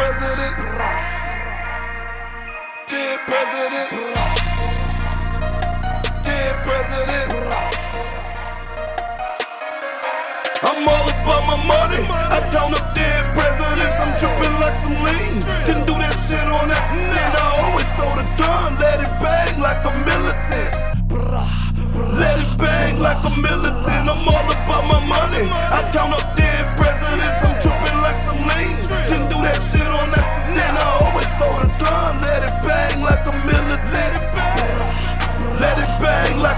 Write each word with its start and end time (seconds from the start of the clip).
president. 0.00 0.56
Dead 2.88 3.18
president. 3.28 3.90
Dead 6.24 6.54
president. 6.64 7.32
I'm 10.62 10.88
all 10.88 11.06
about 11.12 11.42
my 11.50 11.58
money. 11.68 12.02
I 12.08 12.40
count 12.50 12.89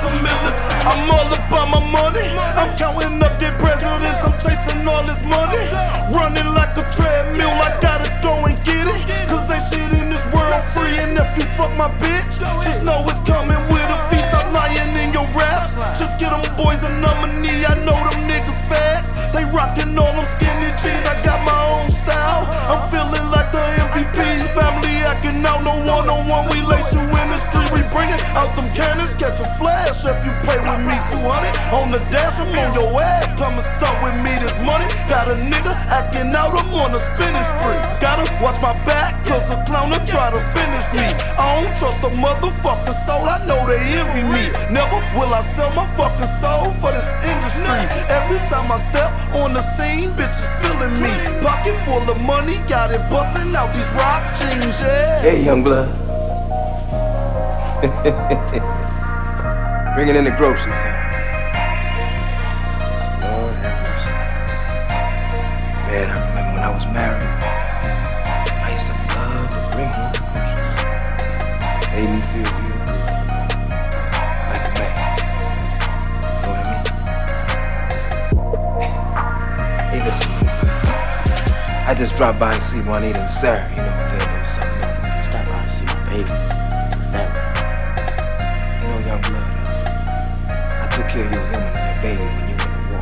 I'm 0.00 1.10
all 1.12 1.28
about 1.28 1.68
my 1.68 1.82
money. 1.92 2.26
I'm 2.56 2.70
counting 2.80 3.20
up 3.22 3.38
dead 3.38 3.54
presidents. 3.60 4.20
I'm 4.24 4.34
chasing 4.40 4.86
all 4.88 5.04
this 5.04 5.20
money. 5.22 5.64
Running 6.12 6.48
like 6.56 6.76
a 6.80 6.84
treadmill. 6.96 7.52
I 7.52 7.70
gotta 7.84 8.08
go 8.24 8.32
and 8.48 8.56
get 8.64 8.88
it. 8.88 9.00
Cause 9.28 9.44
ain't 9.52 9.64
shit 9.68 9.92
in 10.00 10.08
this 10.08 10.24
world 10.32 10.64
free. 10.72 10.96
And 11.04 11.16
if 11.18 11.36
you 11.36 11.44
fuck 11.56 11.72
my 11.76 11.88
bitch, 12.00 12.40
just 12.40 12.84
know 12.84 13.04
it's 13.08 13.20
coming 13.28 13.60
with 13.68 13.88
a 13.92 13.98
fee. 14.08 14.24
Stop 14.32 14.46
lying 14.52 14.96
in 14.96 15.12
your 15.12 15.28
raps. 15.36 15.76
Just 16.00 16.18
get 16.18 16.32
them 16.32 16.44
boys 16.56 16.80
a 16.82 16.90
knee. 17.40 17.64
I 17.64 17.74
know 17.84 17.96
them 17.96 18.24
niggas 18.28 18.60
facts. 18.68 19.32
They 19.32 19.44
rockin' 19.52 19.98
all 19.98 20.12
them 20.12 20.24
skinny 20.24 20.59
play 30.50 30.58
with 30.66 30.82
me. 30.82 30.96
200 31.14 31.78
on 31.78 31.94
the 31.94 32.02
dash. 32.10 32.42
I'm 32.42 32.50
on 32.50 32.70
your 32.74 32.90
ass. 32.98 33.30
Come 33.38 33.54
and 33.54 33.62
with 34.02 34.18
me 34.26 34.34
this 34.42 34.58
money. 34.66 34.86
Got 35.06 35.30
a 35.30 35.36
nigga 35.46 35.70
acting 35.86 36.34
out. 36.34 36.50
I'm 36.50 36.74
on 36.74 36.90
a 36.90 36.98
spinach 36.98 37.46
spree. 37.58 37.78
Gotta 38.02 38.26
watch 38.42 38.58
my 38.58 38.74
back. 38.86 39.14
Cause 39.26 39.46
a 39.54 39.58
clown 39.70 39.94
will 39.94 40.02
try 40.06 40.26
to 40.34 40.40
finish 40.42 40.86
me. 40.90 41.06
I 41.38 41.62
don't 41.62 41.70
trust 41.78 42.02
a 42.02 42.10
motherfucker 42.18 42.94
soul. 43.06 43.22
I 43.30 43.38
know 43.46 43.60
they 43.70 43.78
envy 44.02 44.26
me. 44.26 44.50
Never 44.74 44.98
will 45.14 45.30
I 45.30 45.42
sell 45.54 45.70
my 45.72 45.86
fucking 45.94 46.32
soul 46.42 46.74
for 46.82 46.90
this 46.90 47.06
industry. 47.22 47.82
Every 48.10 48.42
time 48.50 48.66
I 48.66 48.78
step 48.90 49.10
on 49.38 49.54
the 49.54 49.62
scene, 49.78 50.10
bitches 50.18 50.50
feeling 50.58 50.98
me. 50.98 51.12
Pocket 51.44 51.78
full 51.86 52.02
of 52.10 52.18
money, 52.26 52.58
got 52.66 52.90
it 52.90 53.02
busting 53.10 53.54
out 53.54 53.70
these 53.74 53.90
rock 53.94 54.22
jeans, 54.38 54.78
yeah. 54.82 55.22
Hey, 55.22 55.44
young 55.44 55.62
blood. 55.62 55.90
Bringing 59.94 60.14
in 60.16 60.24
the 60.24 60.30
groceries, 60.30 60.78
huh? 60.78 60.96
Lord 63.20 63.54
have 63.56 63.82
mercy. 63.82 64.12
Man, 65.90 66.08
I 66.08 66.14
remember 66.14 66.52
when 66.54 66.62
I 66.64 66.70
was 66.72 66.86
married. 66.86 67.28
I 68.62 68.70
used 68.72 68.86
to 68.86 68.94
love 69.18 69.50
to 69.50 69.60
bring 69.74 69.90
home 69.90 70.12
the 70.14 70.22
groceries. 70.30 70.78
Made 71.90 72.08
me 72.08 72.20
feel 72.30 72.50
good. 72.62 72.78
Like 74.48 74.64
a 74.64 74.72
man. 74.78 74.94
Know 76.40 76.50
what 76.50 76.60
I 76.60 76.70
mean? 76.70 76.84
Hey, 79.90 80.00
listen. 80.04 80.30
I 81.88 81.94
just 81.98 82.14
dropped 82.16 82.38
by 82.38 82.52
and 82.54 82.62
see 82.62 82.80
Juanita 82.80 83.18
and 83.18 83.28
Sarah. 83.28 83.68
You 83.70 83.76
know, 83.76 83.92
they're 84.08 84.20
little 84.20 84.46
something. 84.46 84.70
Stop 85.28 85.44
by 85.46 85.58
and 85.60 85.70
see 85.70 85.84
my 85.84 85.94
baby. 86.08 86.49
I 91.10 91.12
took 91.12 91.22
care 91.22 91.26
of 91.26 91.34
your 91.34 91.42
woman 91.50 91.74
and 91.74 91.86
your 91.88 92.02
baby 92.02 92.22
when 92.22 92.48
you 92.48 92.54
went 92.54 92.70
to 92.70 92.82
war. 92.86 93.00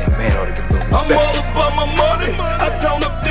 That 0.00 0.10
man 0.16 0.32
ought 0.38 0.46
to 0.46 0.52
get 0.52 0.64
a 0.64 0.72
little 0.72 0.96
I'm 0.96 1.12
all 1.12 1.36
about 1.44 1.76
my 1.76 1.84
money. 1.92 2.32
I 2.40 2.68
count 2.80 3.04
up 3.04 3.22